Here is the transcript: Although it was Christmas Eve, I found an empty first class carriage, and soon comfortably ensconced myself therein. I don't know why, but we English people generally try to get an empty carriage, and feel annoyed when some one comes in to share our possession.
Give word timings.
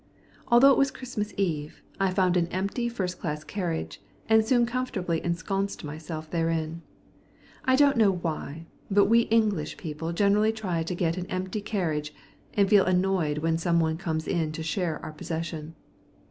Although 0.47 0.71
it 0.71 0.79
was 0.79 0.89
Christmas 0.89 1.31
Eve, 1.37 1.83
I 1.99 2.09
found 2.09 2.35
an 2.35 2.47
empty 2.47 2.89
first 2.89 3.19
class 3.19 3.43
carriage, 3.43 4.01
and 4.27 4.43
soon 4.43 4.65
comfortably 4.65 5.23
ensconced 5.23 5.83
myself 5.83 6.27
therein. 6.31 6.81
I 7.65 7.75
don't 7.75 7.97
know 7.97 8.11
why, 8.11 8.65
but 8.89 9.05
we 9.05 9.29
English 9.29 9.77
people 9.77 10.11
generally 10.11 10.53
try 10.53 10.81
to 10.81 10.95
get 10.95 11.17
an 11.17 11.27
empty 11.27 11.61
carriage, 11.61 12.15
and 12.55 12.67
feel 12.67 12.85
annoyed 12.85 13.37
when 13.37 13.59
some 13.59 13.79
one 13.79 13.97
comes 13.99 14.27
in 14.27 14.51
to 14.53 14.63
share 14.63 14.97
our 15.05 15.11
possession. 15.13 15.75